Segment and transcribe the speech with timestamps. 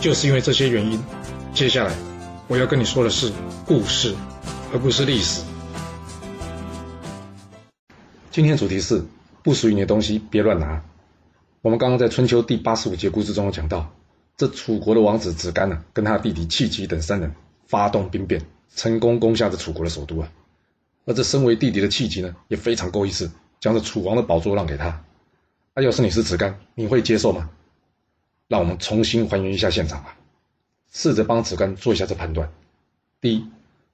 [0.00, 1.02] 就是因为这些原因，
[1.52, 1.92] 接下来
[2.46, 3.32] 我要跟你说的是
[3.66, 4.14] 故事，
[4.72, 5.42] 而不是历史。
[8.30, 9.04] 今天主题是
[9.42, 10.80] 不属于你的东西别乱拿。
[11.62, 13.92] 我们刚刚在春秋第八十五节故事中讲到，
[14.36, 17.34] 这楚国的王子子干呢，跟他弟弟戚吉等三人
[17.66, 18.40] 发动兵变，
[18.76, 20.30] 成功攻下这楚国的首都啊。
[21.06, 25.02] 而这身为弟弟的戚吉呢，也非常够意思，将这楚王的宝座让给他。
[25.74, 27.50] 那要是你是子干，你会接受吗？
[28.48, 30.16] 让我们重新还原一下现场吧，
[30.90, 32.50] 试着帮子干做一下这判断。
[33.20, 33.46] 第一，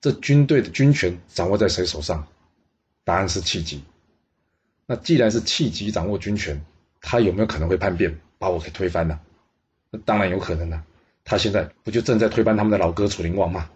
[0.00, 2.26] 这军队的军权掌握在谁手上？
[3.04, 3.82] 答案是契吉。
[4.86, 6.60] 那既然是契吉掌握军权，
[7.00, 9.20] 他有没有可能会叛变，把我给推翻呢？
[9.90, 10.84] 那当然有可能了。
[11.24, 13.70] 他现在不就正在推翻他们的老哥楚灵王吗？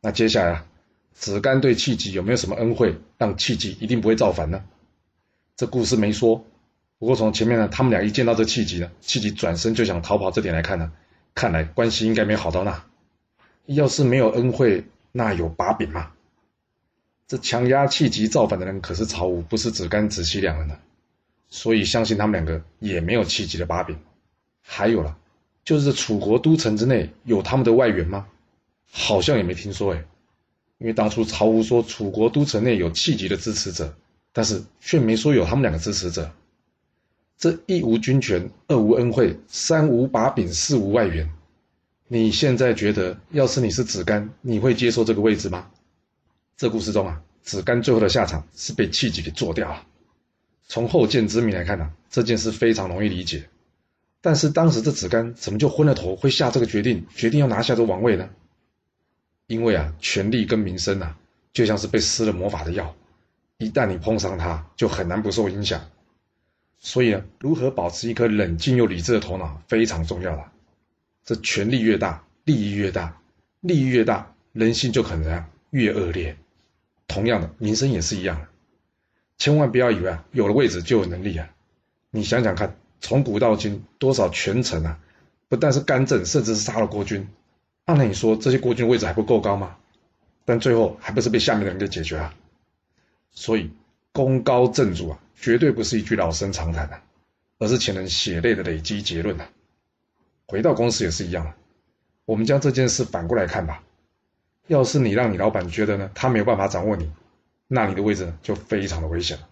[0.00, 0.66] 那接下来啊，
[1.12, 4.64] 子干对契吉有没有什么恩惠，让契吉一定不会造反呢？
[5.56, 6.44] 这故事没说。
[7.00, 10.92] 不过从前面呢，他们俩一见到这契吉呢，契吉转身就想逃跑，这点来看呢，
[11.34, 12.84] 看来关系应该没好到那。
[13.64, 16.12] 要是没有恩惠，那有把柄吗？
[17.26, 20.78] 这强压契吉造反的人可是曹武，不是子干、子期两人呢。
[21.48, 23.98] 所以相信他们两个也没有契吉的把柄。
[24.60, 25.16] 还有了，
[25.64, 28.26] 就是楚国都城之内有他们的外援吗？
[28.90, 30.04] 好像也没听说哎。
[30.76, 33.96] 因为当初曹武说楚国都城内有契吉的支持者，
[34.34, 36.30] 但是却没说有他们两个支持者。
[37.40, 41.32] 这一无军权，二无恩惠，三无把柄，四无外援。
[42.06, 45.70] 你现在觉得，要是你是子干，你会接受这个位置吗？
[46.58, 49.86] 这故事中啊，子干最后的下场是被契吉给做掉了。
[50.68, 53.48] 从后见之明来看呢，这件事非常容易理解。
[54.20, 58.28] 但是当时这子干怎么就昏了头，会下这个决定，决定要拿下这王位呢？
[59.46, 61.16] 因为啊，权力跟名声啊，
[61.54, 62.94] 就像是被施了魔法的药，
[63.56, 65.80] 一旦你碰上它，就很难不受影响。
[66.80, 70.50] 所以呢，如何保持一颗冷静又理智的头脑非常重要了。
[71.24, 73.20] 这权力越大，利益越大，
[73.60, 76.36] 利益越大，人性就可能越恶劣。
[77.06, 78.48] 同样的，民生也是一样的。
[79.36, 81.50] 千万不要以为啊，有了位置就有能力啊。
[82.10, 84.98] 你想想看，从古到今，多少权臣啊，
[85.48, 87.28] 不但是干政，甚至是杀了国君。
[87.84, 89.76] 按理说这些国君位置还不够高吗？
[90.46, 92.34] 但最后还不是被下面的人给解决了？
[93.32, 93.70] 所以，
[94.12, 95.18] 功高震主啊。
[95.40, 97.00] 绝对不是一句老生常谈的，
[97.58, 99.48] 而是前人血泪的累积结论呐。
[100.46, 101.54] 回到公司也是一样
[102.26, 103.82] 我们将这件事反过来看吧。
[104.66, 107.10] 要是你让你老板觉得呢，他没有办法掌握你，
[107.66, 109.48] 那你的位置就非常的危险了。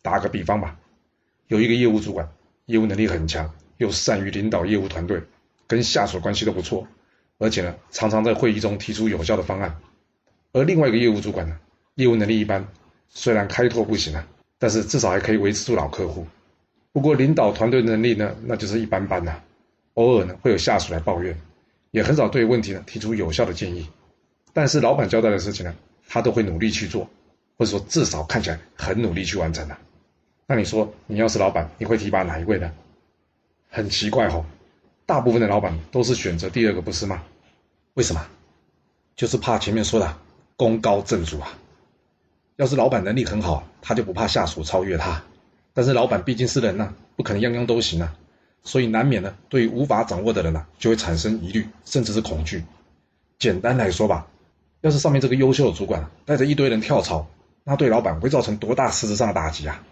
[0.00, 0.78] 打个比方吧，
[1.48, 2.30] 有一个业务主管，
[2.66, 5.20] 业务能力很强，又善于领导业务团队，
[5.66, 6.86] 跟下属关系都不错，
[7.38, 9.80] 而且呢，常常在会议中提出有效的方案。
[10.52, 11.58] 而另外一个业务主管呢，
[11.96, 12.68] 业务能力一般，
[13.08, 14.26] 虽然开拓不行啊。
[14.60, 16.26] 但是至少还可以维持住老客户，
[16.92, 19.40] 不过领导团队能力呢，那就是一般般呐。
[19.94, 21.34] 偶尔呢会有下属来抱怨，
[21.90, 23.88] 也很少对问题呢提出有效的建议。
[24.52, 25.74] 但是老板交代的事情呢，
[26.06, 27.08] 他都会努力去做，
[27.56, 29.76] 或者说至少看起来很努力去完成的。
[30.46, 32.70] 那你说你要是老板，你会提拔哪一位呢？
[33.70, 34.44] 很奇怪哦，
[35.06, 37.22] 大部分的老板都是选择第二个，不是吗？
[37.94, 38.26] 为什么？
[39.16, 40.18] 就是怕前面说的
[40.56, 41.56] 功高震主啊。
[42.60, 45.22] 要是老板能力很好，他就不怕下属超越他。
[45.72, 48.14] 但是老板毕竟是人呐，不可能样样都行啊，
[48.62, 52.64] 所以难免呢，对无法掌握的人啊，就会产生疑虑，甚至是恐惧。
[53.38, 54.26] 简单来说吧，
[54.82, 57.28] 要是上面这个优秀的主管带着一堆人跳槽，
[57.64, 59.82] 那对老板会造成多大实质上的打击啊？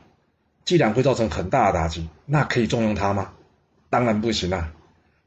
[0.67, 3.33] 既然会造成很大的打击，那可以重用他吗？
[3.89, 4.75] 当然不行啊。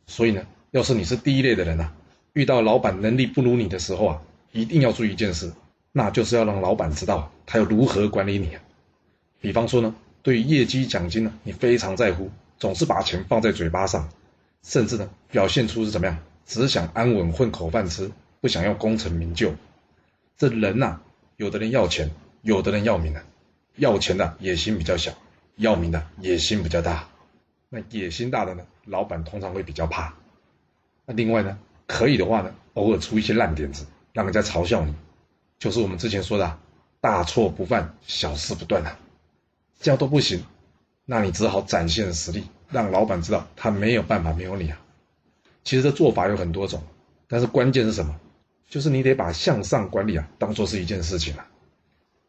[0.06, 1.90] 所以呢，要是你是第一类的人呐，
[2.34, 4.22] 遇到老板能力不如你的时候啊，
[4.52, 5.52] 一定要注意一件事。
[5.92, 8.62] 那就是要让老板知道他要如何管理你啊。
[9.40, 14.10] 比方说呢，对于业绩奖金呢，你非常在乎，总是把钱放在嘴巴上，
[14.64, 19.54] 甚至呢表现出是怎么样，只想安稳混口饭吃，不想要功成名就。
[20.38, 21.00] 这人呐，
[21.38, 22.12] 有的人要钱，
[22.42, 23.24] 有的人要名啊。
[23.78, 25.14] 要钱的野心比较小，
[25.56, 27.08] 要名的野心比较大。
[27.70, 30.14] 那野心大的呢，老板通常会比较怕。
[31.06, 31.58] 那另外呢，
[31.88, 34.94] 可以的话呢，偶尔出一些烂点子，让人家嘲笑你。
[35.62, 36.58] 就是我们之前说的，
[37.02, 38.98] 大错不犯，小事不断啊，
[39.80, 40.44] 这样都不行，
[41.06, 44.82] 那你只好展现实力，让老板知道他没有办法没有你啊。
[45.64, 46.82] 其实这做法有很多种，
[47.28, 48.20] 但是关键是什么？
[48.70, 51.48] 就是你得把向上管理啊当做是一件事情啊。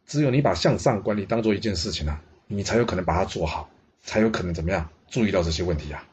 [0.05, 3.67] 只有你把向上管理当做一件事情啊，你才有可能把它做好，
[4.03, 6.07] 才有可能怎么样注意到这些问题啊。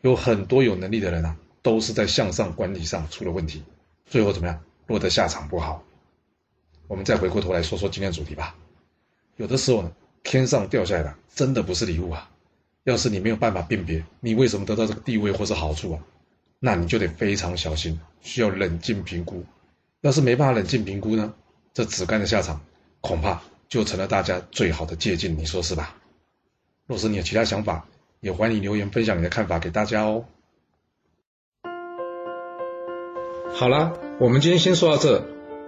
[0.00, 3.62] 有很多有能力的人啊，都是在向上管理上出了问题，
[4.06, 5.84] 最后怎么样落得下场不好。
[6.90, 8.56] 我们再回过头来说说今天主题吧。
[9.36, 9.92] 有的时候呢，
[10.24, 12.28] 天上掉下来的真的不是礼物啊。
[12.82, 16.00] 要是你没有办法辨别你为什么得到这个地位或是好处啊，
[16.58, 19.44] 那你就得非常小心，需要冷静评估。
[20.00, 21.32] 要是没办法冷静评估呢，
[21.72, 22.60] 这子干的下场
[23.00, 25.94] 恐怕就成了大家最好的借鉴，你说是吧？
[26.88, 27.86] 若是你有其他想法，
[28.18, 30.24] 也欢迎留言分享你的看法给大家哦。
[33.52, 35.39] 好了，我们今天先说到这。